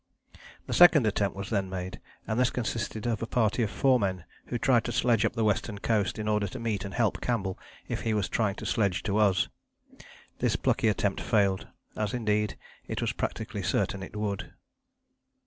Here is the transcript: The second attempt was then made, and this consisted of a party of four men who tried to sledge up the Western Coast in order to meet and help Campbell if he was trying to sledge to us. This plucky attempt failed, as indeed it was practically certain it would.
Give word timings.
The 0.65 0.73
second 0.73 1.05
attempt 1.05 1.37
was 1.37 1.51
then 1.51 1.69
made, 1.69 1.99
and 2.25 2.39
this 2.39 2.49
consisted 2.49 3.05
of 3.05 3.21
a 3.21 3.27
party 3.27 3.61
of 3.61 3.69
four 3.69 3.99
men 3.99 4.25
who 4.47 4.57
tried 4.57 4.83
to 4.85 4.91
sledge 4.91 5.23
up 5.25 5.33
the 5.33 5.43
Western 5.43 5.77
Coast 5.77 6.17
in 6.17 6.27
order 6.27 6.47
to 6.47 6.59
meet 6.59 6.83
and 6.83 6.95
help 6.95 7.21
Campbell 7.21 7.59
if 7.87 8.01
he 8.01 8.15
was 8.15 8.27
trying 8.27 8.55
to 8.55 8.65
sledge 8.65 9.03
to 9.03 9.17
us. 9.17 9.47
This 10.39 10.55
plucky 10.55 10.87
attempt 10.87 11.21
failed, 11.21 11.67
as 11.95 12.15
indeed 12.15 12.57
it 12.87 12.99
was 12.99 13.13
practically 13.13 13.61
certain 13.61 14.01
it 14.01 14.15
would. 14.15 14.51